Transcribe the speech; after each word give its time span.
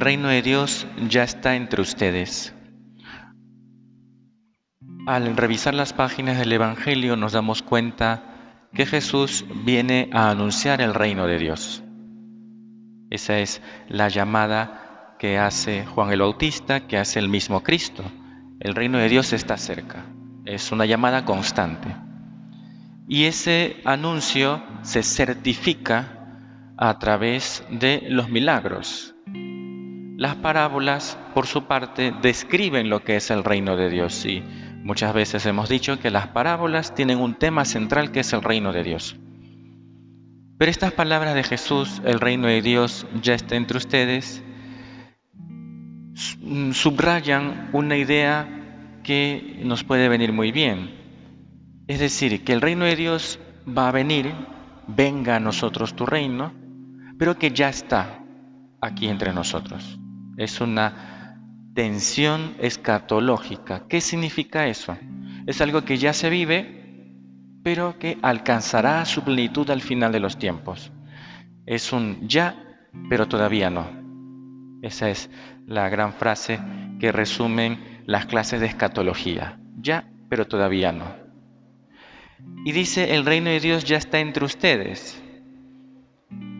el 0.00 0.04
reino 0.04 0.28
de 0.28 0.40
Dios 0.40 0.86
ya 1.10 1.24
está 1.24 1.56
entre 1.56 1.82
ustedes. 1.82 2.54
Al 5.06 5.36
revisar 5.36 5.74
las 5.74 5.92
páginas 5.92 6.38
del 6.38 6.52
Evangelio 6.52 7.16
nos 7.16 7.32
damos 7.32 7.60
cuenta 7.60 8.22
que 8.72 8.86
Jesús 8.86 9.44
viene 9.62 10.08
a 10.14 10.30
anunciar 10.30 10.80
el 10.80 10.94
reino 10.94 11.26
de 11.26 11.38
Dios. 11.38 11.82
Esa 13.10 13.40
es 13.40 13.60
la 13.88 14.08
llamada 14.08 15.16
que 15.18 15.36
hace 15.36 15.84
Juan 15.84 16.10
el 16.12 16.20
Bautista, 16.20 16.86
que 16.86 16.96
hace 16.96 17.18
el 17.18 17.28
mismo 17.28 17.62
Cristo. 17.62 18.02
El 18.58 18.74
reino 18.74 18.96
de 18.96 19.10
Dios 19.10 19.34
está 19.34 19.58
cerca. 19.58 20.06
Es 20.46 20.72
una 20.72 20.86
llamada 20.86 21.26
constante. 21.26 21.94
Y 23.06 23.24
ese 23.24 23.82
anuncio 23.84 24.62
se 24.80 25.02
certifica 25.02 26.72
a 26.78 26.98
través 26.98 27.62
de 27.68 28.06
los 28.08 28.30
milagros. 28.30 29.14
Las 30.20 30.36
parábolas, 30.36 31.16
por 31.32 31.46
su 31.46 31.64
parte, 31.64 32.12
describen 32.20 32.90
lo 32.90 33.02
que 33.02 33.16
es 33.16 33.30
el 33.30 33.42
reino 33.42 33.74
de 33.74 33.88
Dios 33.88 34.26
y 34.26 34.42
muchas 34.82 35.14
veces 35.14 35.46
hemos 35.46 35.70
dicho 35.70 35.98
que 35.98 36.10
las 36.10 36.26
parábolas 36.26 36.94
tienen 36.94 37.20
un 37.20 37.36
tema 37.36 37.64
central 37.64 38.12
que 38.12 38.20
es 38.20 38.30
el 38.34 38.42
reino 38.42 38.70
de 38.74 38.82
Dios. 38.82 39.16
Pero 40.58 40.70
estas 40.70 40.92
palabras 40.92 41.34
de 41.34 41.42
Jesús, 41.42 42.02
el 42.04 42.20
reino 42.20 42.48
de 42.48 42.60
Dios 42.60 43.06
ya 43.22 43.32
está 43.32 43.56
entre 43.56 43.78
ustedes, 43.78 44.44
subrayan 46.72 47.70
una 47.72 47.96
idea 47.96 49.00
que 49.02 49.62
nos 49.64 49.84
puede 49.84 50.10
venir 50.10 50.34
muy 50.34 50.52
bien. 50.52 50.90
Es 51.86 51.98
decir, 51.98 52.44
que 52.44 52.52
el 52.52 52.60
reino 52.60 52.84
de 52.84 52.96
Dios 52.96 53.38
va 53.66 53.88
a 53.88 53.92
venir, 53.92 54.34
venga 54.86 55.36
a 55.36 55.40
nosotros 55.40 55.96
tu 55.96 56.04
reino, 56.04 56.52
pero 57.18 57.38
que 57.38 57.52
ya 57.52 57.70
está 57.70 58.22
aquí 58.82 59.08
entre 59.08 59.32
nosotros. 59.32 59.98
Es 60.40 60.62
una 60.62 61.36
tensión 61.74 62.54
escatológica. 62.60 63.82
¿Qué 63.90 64.00
significa 64.00 64.68
eso? 64.68 64.96
Es 65.46 65.60
algo 65.60 65.84
que 65.84 65.98
ya 65.98 66.14
se 66.14 66.30
vive, 66.30 67.12
pero 67.62 67.98
que 67.98 68.16
alcanzará 68.22 69.04
su 69.04 69.22
plenitud 69.22 69.68
al 69.68 69.82
final 69.82 70.12
de 70.12 70.20
los 70.20 70.38
tiempos. 70.38 70.92
Es 71.66 71.92
un 71.92 72.26
ya, 72.26 72.78
pero 73.10 73.28
todavía 73.28 73.68
no. 73.68 73.86
Esa 74.80 75.10
es 75.10 75.28
la 75.66 75.90
gran 75.90 76.14
frase 76.14 76.58
que 76.98 77.12
resumen 77.12 78.02
las 78.06 78.24
clases 78.24 78.60
de 78.60 78.66
escatología. 78.66 79.60
Ya, 79.76 80.08
pero 80.30 80.46
todavía 80.46 80.90
no. 80.90 81.04
Y 82.64 82.72
dice, 82.72 83.14
el 83.14 83.26
reino 83.26 83.50
de 83.50 83.60
Dios 83.60 83.84
ya 83.84 83.98
está 83.98 84.20
entre 84.20 84.46
ustedes. 84.46 85.22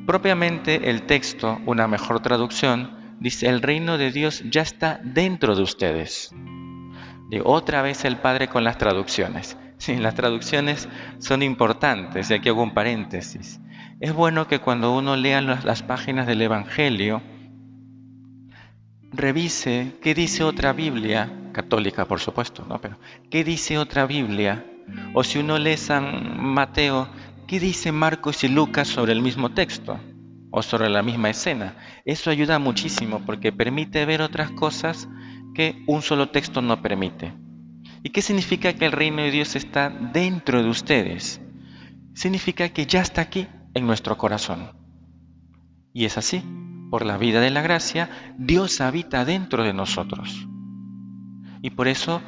Propiamente 0.06 0.90
el 0.90 1.04
texto, 1.04 1.58
una 1.64 1.88
mejor 1.88 2.20
traducción, 2.20 2.99
dice, 3.20 3.48
el 3.48 3.62
reino 3.62 3.98
de 3.98 4.10
Dios 4.10 4.42
ya 4.50 4.62
está 4.62 5.00
dentro 5.04 5.54
de 5.54 5.62
ustedes. 5.62 6.34
De 7.28 7.40
otra 7.44 7.82
vez 7.82 8.04
el 8.04 8.16
Padre 8.16 8.48
con 8.48 8.64
las 8.64 8.78
traducciones. 8.78 9.56
Las 9.88 10.14
traducciones 10.14 10.88
son 11.18 11.42
importantes, 11.42 12.30
y 12.30 12.34
aquí 12.34 12.48
hago 12.48 12.62
un 12.62 12.74
paréntesis. 12.74 13.60
Es 14.00 14.12
bueno 14.12 14.46
que 14.46 14.58
cuando 14.58 14.96
uno 14.96 15.16
lea 15.16 15.40
las 15.40 15.82
páginas 15.82 16.26
del 16.26 16.42
Evangelio, 16.42 17.22
revise 19.12 19.94
qué 20.02 20.14
dice 20.14 20.44
otra 20.44 20.72
Biblia, 20.72 21.30
católica 21.52 22.04
por 22.06 22.20
supuesto, 22.20 22.64
¿no? 22.68 22.80
Pero 22.80 22.98
qué 23.30 23.44
dice 23.44 23.78
otra 23.78 24.06
Biblia 24.06 24.64
o 25.14 25.24
si 25.24 25.38
uno 25.38 25.58
lee 25.58 25.76
San 25.76 26.40
Mateo, 26.40 27.08
¿qué 27.46 27.60
dice 27.60 27.92
Marcos 27.92 28.44
y 28.44 28.48
Lucas 28.48 28.88
sobre 28.88 29.12
el 29.12 29.22
mismo 29.22 29.50
texto? 29.50 29.98
O 30.50 30.62
sobre 30.62 30.88
la 30.88 31.02
misma 31.02 31.30
escena. 31.30 31.76
Eso 32.04 32.30
ayuda 32.30 32.58
muchísimo 32.58 33.22
porque 33.24 33.52
permite 33.52 34.04
ver 34.04 34.22
otras 34.22 34.50
cosas 34.50 35.08
que 35.54 35.82
un 35.86 36.02
solo 36.02 36.30
texto 36.30 36.60
no 36.62 36.82
permite. 36.82 37.32
¿Y 38.02 38.10
qué 38.10 38.22
significa 38.22 38.72
que 38.72 38.86
el 38.86 38.92
reino 38.92 39.22
de 39.22 39.30
Dios 39.30 39.56
está 39.56 39.90
dentro 39.90 40.62
de 40.62 40.68
ustedes? 40.68 41.40
Significa 42.14 42.68
que 42.70 42.86
ya 42.86 43.00
está 43.00 43.22
aquí 43.22 43.46
en 43.74 43.86
nuestro 43.86 44.16
corazón. 44.16 44.72
Y 45.92 46.04
es 46.04 46.18
así. 46.18 46.42
Por 46.90 47.06
la 47.06 47.18
vida 47.18 47.40
de 47.40 47.50
la 47.50 47.62
gracia, 47.62 48.10
Dios 48.36 48.80
habita 48.80 49.24
dentro 49.24 49.62
de 49.62 49.72
nosotros. 49.72 50.48
Y 51.62 51.70
por 51.70 51.86
eso 51.86 52.20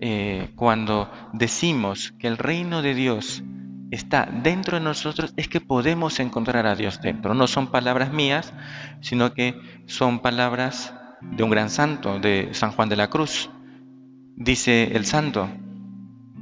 eh, 0.00 0.50
cuando 0.56 1.10
decimos 1.32 2.12
que 2.18 2.26
el 2.26 2.38
reino 2.38 2.82
de 2.82 2.94
Dios 2.94 3.42
está 3.90 4.28
dentro 4.30 4.78
de 4.78 4.84
nosotros, 4.84 5.32
es 5.36 5.48
que 5.48 5.60
podemos 5.60 6.20
encontrar 6.20 6.66
a 6.66 6.74
Dios 6.74 7.00
dentro. 7.00 7.34
No 7.34 7.46
son 7.46 7.68
palabras 7.68 8.12
mías, 8.12 8.52
sino 9.00 9.32
que 9.34 9.54
son 9.86 10.20
palabras 10.20 10.94
de 11.20 11.42
un 11.42 11.50
gran 11.50 11.70
santo, 11.70 12.18
de 12.18 12.50
San 12.52 12.72
Juan 12.72 12.88
de 12.88 12.96
la 12.96 13.08
Cruz. 13.08 13.50
Dice 14.36 14.92
el 14.94 15.04
santo, 15.04 15.48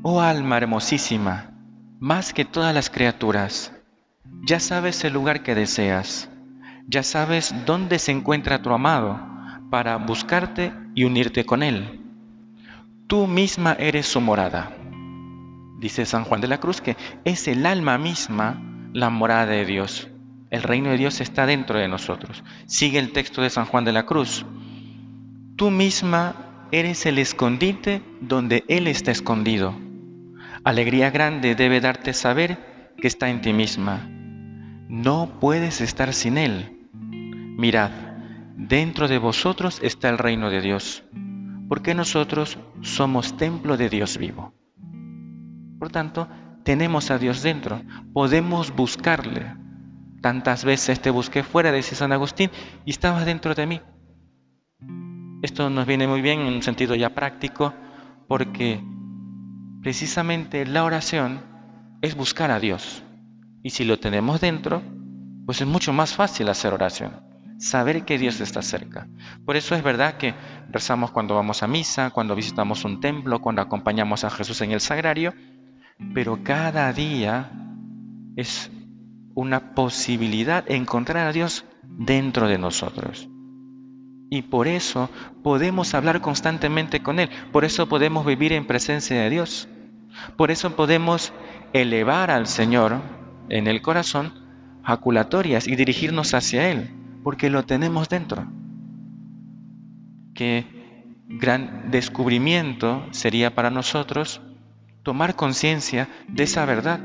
oh 0.02 0.20
alma 0.20 0.56
hermosísima, 0.58 1.50
más 1.98 2.32
que 2.32 2.44
todas 2.44 2.74
las 2.74 2.90
criaturas, 2.90 3.72
ya 4.46 4.60
sabes 4.60 5.02
el 5.04 5.14
lugar 5.14 5.42
que 5.42 5.54
deseas, 5.54 6.28
ya 6.86 7.02
sabes 7.02 7.54
dónde 7.66 7.98
se 7.98 8.12
encuentra 8.12 8.62
tu 8.62 8.70
amado 8.70 9.20
para 9.70 9.96
buscarte 9.96 10.72
y 10.94 11.04
unirte 11.04 11.44
con 11.44 11.62
él. 11.62 12.00
Tú 13.06 13.26
misma 13.26 13.74
eres 13.78 14.06
su 14.06 14.20
morada. 14.20 14.70
Dice 15.78 16.04
San 16.06 16.24
Juan 16.24 16.40
de 16.40 16.48
la 16.48 16.60
Cruz 16.60 16.80
que 16.80 16.96
es 17.24 17.48
el 17.48 17.64
alma 17.64 17.98
misma 17.98 18.62
la 18.92 19.10
morada 19.10 19.46
de 19.46 19.64
Dios. 19.64 20.08
El 20.50 20.62
reino 20.62 20.90
de 20.90 20.98
Dios 20.98 21.20
está 21.20 21.46
dentro 21.46 21.78
de 21.78 21.88
nosotros. 21.88 22.42
Sigue 22.66 22.98
el 22.98 23.12
texto 23.12 23.42
de 23.42 23.50
San 23.50 23.66
Juan 23.66 23.84
de 23.84 23.92
la 23.92 24.06
Cruz. 24.06 24.44
Tú 25.56 25.70
misma 25.70 26.66
eres 26.72 27.06
el 27.06 27.18
escondite 27.18 28.02
donde 28.20 28.64
Él 28.68 28.86
está 28.86 29.10
escondido. 29.10 29.74
Alegría 30.64 31.10
grande 31.10 31.54
debe 31.54 31.80
darte 31.80 32.12
saber 32.12 32.94
que 33.00 33.08
está 33.08 33.28
en 33.30 33.40
ti 33.40 33.52
misma. 33.52 34.08
No 34.88 35.38
puedes 35.40 35.80
estar 35.80 36.12
sin 36.12 36.38
Él. 36.38 36.88
Mirad, 36.92 37.90
dentro 38.56 39.08
de 39.08 39.18
vosotros 39.18 39.80
está 39.82 40.08
el 40.08 40.18
reino 40.18 40.50
de 40.50 40.60
Dios 40.60 41.04
porque 41.68 41.94
nosotros 41.94 42.58
somos 42.80 43.36
templo 43.36 43.76
de 43.76 43.90
Dios 43.90 44.16
vivo. 44.16 44.54
Por 45.78 45.90
tanto, 45.90 46.28
tenemos 46.64 47.10
a 47.10 47.18
Dios 47.18 47.42
dentro, 47.42 47.80
podemos 48.12 48.74
buscarle. 48.74 49.54
Tantas 50.20 50.64
veces 50.64 51.00
te 51.00 51.10
busqué 51.10 51.42
fuera, 51.42 51.72
dice 51.72 51.94
San 51.94 52.12
Agustín, 52.12 52.50
y 52.84 52.90
estabas 52.90 53.24
dentro 53.24 53.54
de 53.54 53.66
mí. 53.66 53.80
Esto 55.42 55.70
nos 55.70 55.86
viene 55.86 56.08
muy 56.08 56.20
bien 56.20 56.40
en 56.40 56.54
un 56.54 56.62
sentido 56.62 56.94
ya 56.94 57.14
práctico, 57.14 57.72
porque 58.26 58.82
precisamente 59.82 60.66
la 60.66 60.84
oración 60.84 61.40
es 62.02 62.16
buscar 62.16 62.50
a 62.50 62.58
Dios. 62.58 63.04
Y 63.62 63.70
si 63.70 63.84
lo 63.84 63.98
tenemos 63.98 64.40
dentro, 64.40 64.82
pues 65.46 65.60
es 65.60 65.66
mucho 65.66 65.92
más 65.92 66.14
fácil 66.14 66.48
hacer 66.48 66.74
oración 66.74 67.28
saber 67.58 68.04
que 68.04 68.18
Dios 68.18 68.40
está 68.40 68.62
cerca. 68.62 69.08
Por 69.44 69.56
eso 69.56 69.74
es 69.74 69.82
verdad 69.82 70.16
que 70.16 70.34
rezamos 70.70 71.10
cuando 71.10 71.34
vamos 71.34 71.62
a 71.62 71.66
misa, 71.66 72.10
cuando 72.10 72.34
visitamos 72.34 72.84
un 72.84 73.00
templo, 73.00 73.40
cuando 73.40 73.62
acompañamos 73.62 74.24
a 74.24 74.30
Jesús 74.30 74.60
en 74.62 74.72
el 74.72 74.80
sagrario, 74.80 75.34
pero 76.14 76.42
cada 76.42 76.92
día 76.92 77.50
es 78.36 78.70
una 79.34 79.74
posibilidad 79.74 80.64
encontrar 80.70 81.26
a 81.28 81.32
Dios 81.32 81.64
dentro 81.82 82.48
de 82.48 82.58
nosotros. 82.58 83.28
Y 84.30 84.42
por 84.42 84.68
eso 84.68 85.10
podemos 85.42 85.94
hablar 85.94 86.20
constantemente 86.20 87.02
con 87.02 87.18
Él, 87.18 87.30
por 87.52 87.64
eso 87.64 87.88
podemos 87.88 88.26
vivir 88.26 88.52
en 88.52 88.66
presencia 88.66 89.20
de 89.20 89.30
Dios, 89.30 89.68
por 90.36 90.50
eso 90.50 90.76
podemos 90.76 91.32
elevar 91.72 92.30
al 92.30 92.46
Señor 92.46 93.00
en 93.48 93.66
el 93.66 93.80
corazón 93.80 94.32
jaculatorias 94.82 95.66
y 95.66 95.76
dirigirnos 95.76 96.34
hacia 96.34 96.70
Él 96.70 96.90
porque 97.22 97.50
lo 97.50 97.64
tenemos 97.64 98.08
dentro. 98.08 98.46
Qué 100.34 100.64
gran 101.26 101.90
descubrimiento 101.90 103.06
sería 103.10 103.54
para 103.54 103.70
nosotros 103.70 104.40
tomar 105.08 105.36
conciencia 105.36 106.06
de 106.28 106.42
esa 106.42 106.66
verdad. 106.66 107.00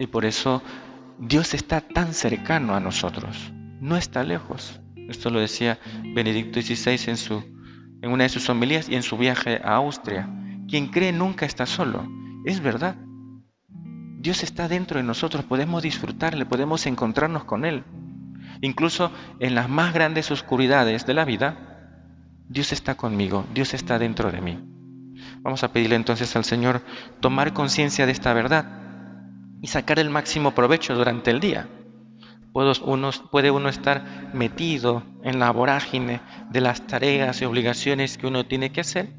Y 0.00 0.08
por 0.08 0.24
eso 0.24 0.60
Dios 1.20 1.54
está 1.54 1.80
tan 1.80 2.14
cercano 2.14 2.74
a 2.74 2.80
nosotros, 2.80 3.52
no 3.80 3.96
está 3.96 4.24
lejos. 4.24 4.80
Esto 5.08 5.30
lo 5.30 5.38
decía 5.38 5.78
Benedicto 6.02 6.60
XVI 6.60 6.98
en, 7.06 7.16
su, 7.16 7.44
en 8.02 8.10
una 8.10 8.24
de 8.24 8.28
sus 8.28 8.48
homilías 8.48 8.88
y 8.88 8.96
en 8.96 9.04
su 9.04 9.16
viaje 9.16 9.60
a 9.62 9.76
Austria. 9.76 10.28
Quien 10.66 10.88
cree 10.88 11.12
nunca 11.12 11.46
está 11.46 11.64
solo. 11.64 12.08
Es 12.44 12.58
verdad. 12.58 12.96
Dios 14.18 14.42
está 14.42 14.66
dentro 14.66 14.98
de 14.98 15.04
nosotros, 15.04 15.44
podemos 15.44 15.80
disfrutarle, 15.80 16.44
podemos 16.44 16.86
encontrarnos 16.86 17.44
con 17.44 17.64
Él. 17.64 17.84
Incluso 18.62 19.12
en 19.38 19.54
las 19.54 19.68
más 19.68 19.94
grandes 19.94 20.32
oscuridades 20.32 21.06
de 21.06 21.14
la 21.14 21.24
vida, 21.24 22.00
Dios 22.48 22.72
está 22.72 22.96
conmigo, 22.96 23.46
Dios 23.54 23.74
está 23.74 24.00
dentro 24.00 24.32
de 24.32 24.40
mí. 24.40 24.71
Vamos 25.42 25.64
a 25.64 25.72
pedirle 25.72 25.96
entonces 25.96 26.34
al 26.36 26.44
Señor 26.44 26.82
tomar 27.20 27.52
conciencia 27.52 28.06
de 28.06 28.12
esta 28.12 28.32
verdad 28.32 28.64
y 29.60 29.66
sacar 29.66 29.98
el 29.98 30.10
máximo 30.10 30.52
provecho 30.52 30.94
durante 30.94 31.30
el 31.30 31.40
día. 31.40 31.68
puede 32.52 33.50
uno 33.50 33.68
estar 33.68 34.30
metido 34.34 35.02
en 35.22 35.38
la 35.38 35.50
vorágine 35.50 36.20
de 36.50 36.60
las 36.60 36.86
tareas 36.86 37.40
y 37.42 37.44
obligaciones 37.44 38.18
que 38.18 38.26
uno 38.26 38.46
tiene 38.46 38.70
que 38.70 38.82
hacer, 38.82 39.14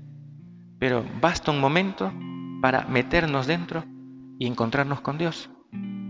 pero 0.80 1.06
basta 1.22 1.52
un 1.52 1.60
momento 1.60 2.12
para 2.62 2.86
meternos 2.86 3.48
dentro 3.48 3.84
y 4.40 4.48
encontrarnos 4.48 5.02
con 5.02 5.18
Dios 5.18 5.50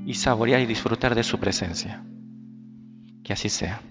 y 0.06 0.13
saborear 0.15 0.62
y 0.62 0.65
disfrutar 0.65 1.15
de 1.15 1.24
su 1.24 1.39
presencia. 1.39 2.04
Que 3.24 3.33
así 3.33 3.50
sea. 3.50 3.81